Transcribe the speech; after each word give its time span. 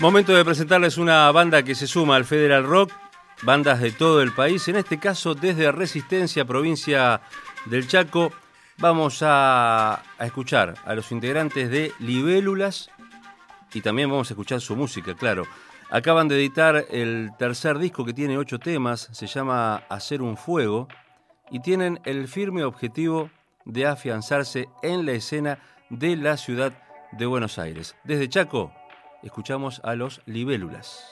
Momento 0.00 0.34
de 0.34 0.44
presentarles 0.44 0.98
una 0.98 1.30
banda 1.30 1.62
que 1.62 1.76
se 1.76 1.86
suma 1.86 2.16
al 2.16 2.24
Federal 2.24 2.64
Rock, 2.64 2.90
bandas 3.42 3.80
de 3.80 3.92
todo 3.92 4.22
el 4.22 4.32
país, 4.32 4.66
en 4.66 4.74
este 4.74 4.98
caso 4.98 5.36
desde 5.36 5.70
Resistencia, 5.70 6.44
provincia 6.44 7.20
del 7.66 7.86
Chaco. 7.86 8.32
Vamos 8.78 9.20
a, 9.22 10.02
escuchar 10.18 10.74
a 10.84 10.94
los 10.96 11.12
integrantes 11.12 11.70
de 11.70 11.92
Libélulas 12.00 12.90
y 13.72 13.82
también 13.82 14.10
vamos 14.10 14.28
a 14.30 14.34
escuchar 14.34 14.60
su 14.60 14.74
música, 14.74 15.14
claro. 15.14 15.44
Acaban 15.90 16.26
de 16.26 16.36
editar 16.36 16.86
el 16.90 17.30
tercer 17.38 17.78
disco 17.78 18.04
que 18.04 18.12
tiene 18.12 18.36
ocho 18.36 18.58
temas, 18.58 19.08
se 19.12 19.28
llama 19.28 19.84
Hacer 19.88 20.22
un 20.22 20.36
Fuego, 20.36 20.88
y 21.52 21.60
tienen 21.60 22.00
el 22.04 22.26
firme 22.26 22.64
objetivo 22.64 23.30
de 23.64 23.86
afianzarse 23.86 24.68
en 24.82 25.06
la 25.06 25.12
escena 25.12 25.60
de 25.88 26.16
la 26.16 26.36
ciudad 26.36 26.72
de 27.12 27.26
Buenos 27.26 27.60
Aires. 27.60 27.94
Desde 28.02 28.28
Chaco, 28.28 28.72
escuchamos 29.24 29.80
a 29.84 29.94
los 29.94 30.20
Libélulas. 30.26 31.04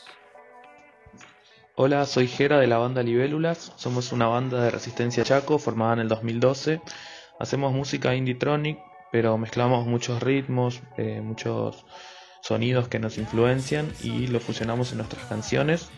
Hola, 1.75 2.05
soy 2.05 2.29
Jera 2.29 2.61
de 2.61 2.67
la 2.67 2.79
banda 2.79 3.03
Libélulas. 3.03 3.73
Somos 3.77 4.13
una 4.13 4.27
banda 4.27 4.63
de 4.63 4.71
resistencia 4.71 5.25
Chaco 5.25 5.59
formada 5.59 5.95
en 5.95 6.01
el 6.01 6.09
2012. 6.09 6.83
Hacemos 7.41 7.73
música 7.73 8.15
indie-tronic, 8.15 8.79
pero 9.11 9.39
mezclamos 9.39 9.87
muchos 9.87 10.23
ritmos, 10.23 10.83
eh, 10.99 11.23
muchos 11.23 11.87
sonidos 12.43 12.89
que 12.89 12.99
nos 12.99 13.17
influencian 13.17 13.91
y 14.03 14.27
lo 14.27 14.39
fusionamos 14.41 14.93
en 14.93 14.99
nuestras 14.99 15.25
canciones. 15.27 15.89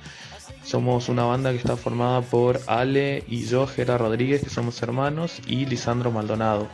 Somos 0.63 1.09
una 1.09 1.25
banda 1.25 1.51
que 1.51 1.59
está 1.59 1.77
formada 1.77 2.21
por 2.23 2.61
Ale 2.67 3.25
y 3.27 3.45
yo, 3.47 3.67
Jera 3.67 3.99
Rodríguez, 3.99 4.43
que 4.43 4.51
somos 4.51 4.81
hermanos, 4.83 5.41
y 5.47 5.67
Lisandro 5.67 6.13
Maldonado. 6.13 6.69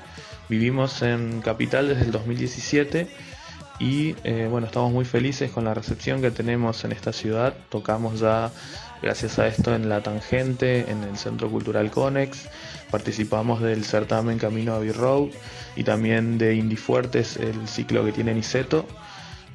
Vivimos 0.48 1.00
en 1.02 1.40
Capital 1.40 1.88
desde 1.88 2.04
el 2.04 2.12
2017 2.12 3.08
y 3.80 4.14
eh, 4.24 4.46
bueno, 4.50 4.66
estamos 4.66 4.92
muy 4.92 5.06
felices 5.06 5.50
con 5.50 5.64
la 5.64 5.72
recepción 5.72 6.20
que 6.20 6.30
tenemos 6.30 6.84
en 6.84 6.92
esta 6.92 7.14
ciudad. 7.14 7.54
Tocamos 7.70 8.20
ya, 8.20 8.52
gracias 9.02 9.38
a 9.38 9.48
esto, 9.48 9.74
en 9.74 9.88
La 9.88 10.02
Tangente, 10.02 10.90
en 10.90 11.02
el 11.02 11.16
Centro 11.16 11.50
Cultural 11.50 11.90
Conex. 11.90 12.50
Participamos 12.90 13.62
del 13.62 13.84
certamen 13.84 14.38
Camino 14.38 14.74
a 14.74 14.78
B-Road 14.80 15.30
y 15.76 15.84
también 15.84 16.36
de 16.36 16.54
Indie 16.56 16.76
Fuertes, 16.76 17.38
el 17.38 17.66
ciclo 17.66 18.04
que 18.04 18.12
tiene 18.12 18.34
Niceto. 18.34 18.84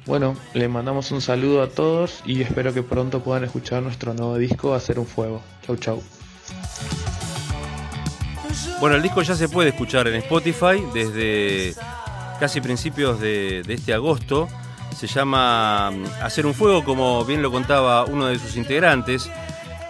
Bueno, 0.06 0.36
le 0.54 0.66
mandamos 0.66 1.12
un 1.12 1.20
saludo 1.20 1.62
a 1.62 1.68
todos 1.68 2.22
y 2.26 2.42
espero 2.42 2.74
que 2.74 2.82
pronto 2.82 3.22
puedan 3.22 3.44
escuchar 3.44 3.82
nuestro 3.82 4.12
nuevo 4.12 4.36
disco 4.38 4.74
Hacer 4.74 4.98
un 4.98 5.06
Fuego. 5.06 5.40
Chau, 5.64 5.76
chau. 5.76 6.02
Bueno, 8.80 8.96
el 8.96 9.02
disco 9.02 9.22
ya 9.22 9.36
se 9.36 9.48
puede 9.48 9.68
escuchar 9.68 10.08
en 10.08 10.16
Spotify 10.16 10.82
desde 10.92 11.74
casi 12.36 12.60
principios 12.60 13.20
de, 13.20 13.60
este 13.68 13.92
agosto. 13.92 14.48
Se 14.94 15.06
llama 15.06 15.90
mm, 15.90 16.04
Hacer 16.22 16.46
un 16.46 16.54
Fuego, 16.54 16.84
como 16.84 17.24
bien 17.24 17.42
lo 17.42 17.50
contaba 17.50 18.04
uno 18.04 18.26
de 18.26 18.38
sus 18.38 18.56
integrantes. 18.56 19.30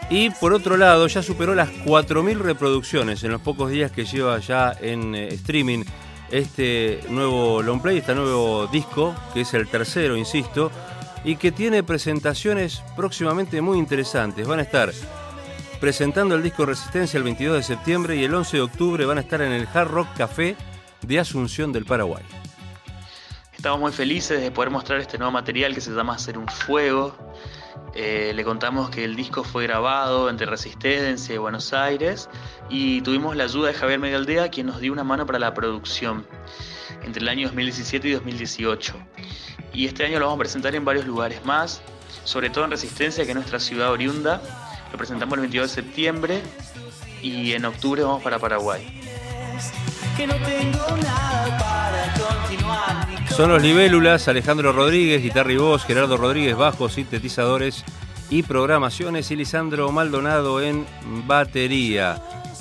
Y 0.08 0.30
por 0.30 0.52
otro 0.52 0.76
lado, 0.76 1.06
ya 1.08 1.22
superó 1.22 1.54
las 1.54 1.70
4.000 1.70 2.38
reproducciones 2.38 3.24
en 3.24 3.32
los 3.32 3.40
pocos 3.40 3.70
días 3.70 3.90
que 3.90 4.04
lleva 4.04 4.38
ya 4.38 4.76
en 4.80 5.14
eh, 5.14 5.28
streaming 5.28 5.84
este 6.30 7.00
nuevo 7.08 7.62
long 7.62 7.80
play, 7.80 7.98
este 7.98 8.14
nuevo 8.14 8.66
disco, 8.68 9.14
que 9.34 9.42
es 9.42 9.54
el 9.54 9.68
tercero, 9.68 10.16
insisto, 10.16 10.70
y 11.24 11.36
que 11.36 11.52
tiene 11.52 11.82
presentaciones 11.82 12.82
próximamente 12.96 13.60
muy 13.60 13.78
interesantes. 13.78 14.46
Van 14.46 14.60
a 14.60 14.62
estar 14.62 14.92
presentando 15.80 16.34
el 16.34 16.42
disco 16.42 16.66
Resistencia 16.66 17.18
el 17.18 17.24
22 17.24 17.56
de 17.56 17.62
septiembre 17.62 18.16
y 18.16 18.24
el 18.24 18.34
11 18.34 18.56
de 18.56 18.62
octubre 18.62 19.04
van 19.04 19.18
a 19.18 19.20
estar 19.20 19.40
en 19.42 19.52
el 19.52 19.68
Hard 19.72 19.90
Rock 19.90 20.08
Café 20.16 20.56
de 21.06 21.20
Asunción 21.20 21.72
del 21.72 21.84
Paraguay. 21.84 22.24
Estamos 23.56 23.80
muy 23.80 23.92
felices 23.92 24.40
de 24.40 24.50
poder 24.50 24.70
mostrar 24.70 25.00
este 25.00 25.18
nuevo 25.18 25.32
material 25.32 25.74
que 25.74 25.80
se 25.80 25.90
llama 25.90 26.14
Hacer 26.14 26.36
un 26.36 26.48
Fuego. 26.48 27.16
Eh, 27.94 28.32
le 28.34 28.44
contamos 28.44 28.90
que 28.90 29.04
el 29.04 29.16
disco 29.16 29.42
fue 29.42 29.64
grabado 29.64 30.28
entre 30.28 30.46
Resistencia 30.46 31.34
y 31.34 31.38
Buenos 31.38 31.72
Aires 31.72 32.28
y 32.68 33.00
tuvimos 33.00 33.34
la 33.36 33.44
ayuda 33.44 33.68
de 33.68 33.74
Javier 33.74 33.98
Megaldea, 33.98 34.50
quien 34.50 34.66
nos 34.66 34.80
dio 34.80 34.92
una 34.92 35.04
mano 35.04 35.26
para 35.26 35.38
la 35.38 35.54
producción 35.54 36.26
entre 37.02 37.22
el 37.22 37.28
año 37.28 37.46
2017 37.46 38.08
y 38.08 38.12
2018. 38.12 38.94
Y 39.72 39.86
este 39.86 40.04
año 40.04 40.18
lo 40.18 40.26
vamos 40.26 40.36
a 40.36 40.40
presentar 40.40 40.74
en 40.74 40.84
varios 40.84 41.06
lugares 41.06 41.44
más, 41.44 41.80
sobre 42.24 42.50
todo 42.50 42.64
en 42.64 42.70
Resistencia, 42.72 43.24
que 43.24 43.30
es 43.30 43.36
nuestra 43.36 43.60
ciudad 43.60 43.90
oriunda. 43.90 44.42
Lo 44.92 44.98
presentamos 44.98 45.34
el 45.34 45.40
22 45.42 45.68
de 45.68 45.82
septiembre 45.82 46.42
y 47.22 47.52
en 47.52 47.64
octubre 47.64 48.02
vamos 48.02 48.22
para 48.22 48.38
Paraguay. 48.38 48.95
Son 53.36 53.50
los 53.50 53.62
libélulas, 53.62 54.28
Alejandro 54.28 54.72
Rodríguez, 54.72 55.22
guitarra 55.22 55.52
y 55.52 55.56
voz, 55.58 55.84
Gerardo 55.84 56.16
Rodríguez, 56.16 56.56
bajo, 56.56 56.88
sintetizadores 56.88 57.84
y 58.30 58.42
programaciones 58.42 59.30
y 59.30 59.36
Lisandro 59.36 59.92
Maldonado 59.92 60.62
en 60.62 60.86
batería. 61.26 62.16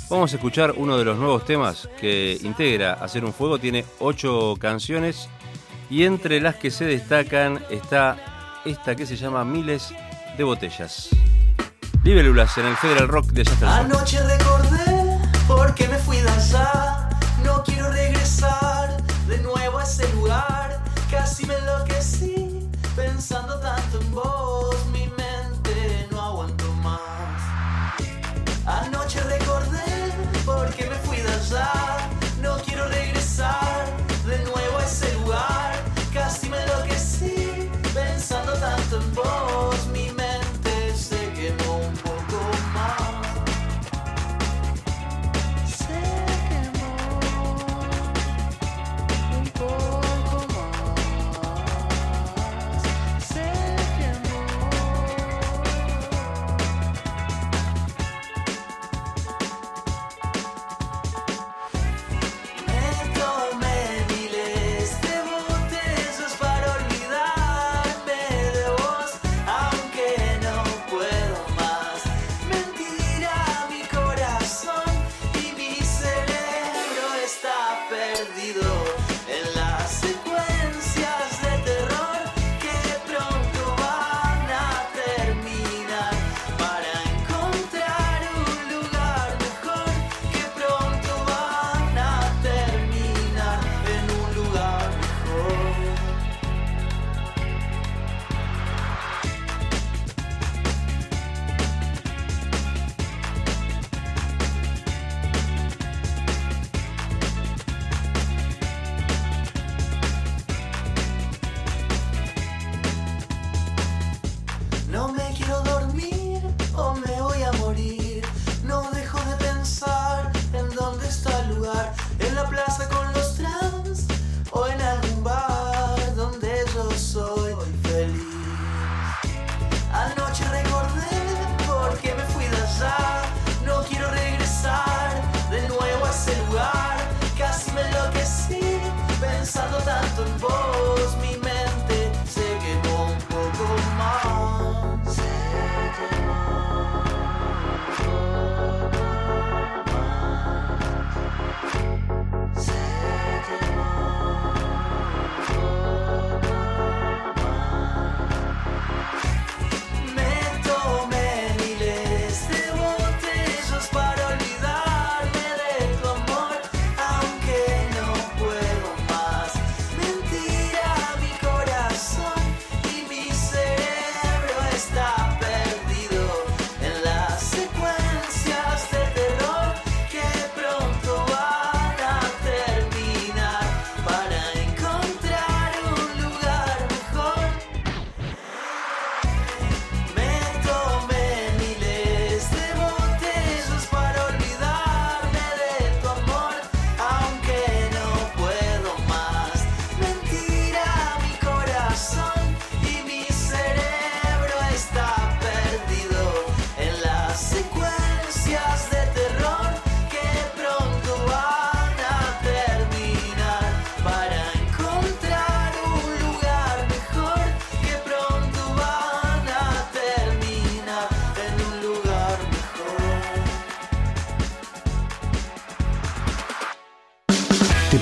Vamos 0.09 0.33
a 0.33 0.35
escuchar 0.35 0.73
uno 0.75 0.97
de 0.97 1.05
los 1.05 1.17
nuevos 1.17 1.45
temas 1.45 1.89
que 1.99 2.37
integra 2.43 2.93
Hacer 2.93 3.23
un 3.23 3.33
Fuego. 3.33 3.57
Tiene 3.57 3.85
ocho 3.99 4.55
canciones 4.59 5.29
y 5.89 6.03
entre 6.03 6.41
las 6.41 6.55
que 6.55 6.71
se 6.71 6.85
destacan 6.85 7.63
está 7.69 8.61
esta 8.65 8.95
que 8.95 9.05
se 9.05 9.15
llama 9.15 9.45
Miles 9.45 9.93
de 10.37 10.43
Botellas. 10.43 11.09
Libélulas 12.03 12.57
en 12.57 12.65
el 12.67 12.75
Federal 12.75 13.07
Rock 13.07 13.27
de 13.27 13.45
Jazz 13.45 13.63
Anoche 13.63 14.19
perdido. 77.89 78.74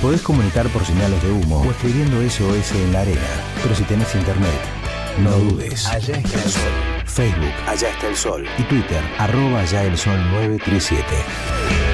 Podés 0.04 0.20
comunicar 0.20 0.68
por 0.68 0.84
señales 0.84 1.22
de 1.22 1.30
humo 1.30 1.62
o 1.62 1.70
escribiendo 1.70 2.20
SOS 2.28 2.72
en 2.72 2.92
la 2.92 3.00
arena. 3.00 3.22
Pero 3.62 3.74
si 3.74 3.84
tenés 3.84 4.14
internet, 4.14 4.60
no 5.22 5.30
dudes. 5.30 5.86
Allá 5.86 6.18
está 6.18 6.42
el 6.42 6.50
sol. 6.50 6.72
Facebook, 7.06 7.54
Allá 7.66 7.88
está 7.88 8.08
el 8.08 8.16
sol. 8.16 8.46
Y 8.58 8.62
Twitter, 8.64 9.02
arroba 9.18 9.60
allá 9.60 9.82
el 9.84 9.96
sol 9.96 10.18
937. 10.30 11.93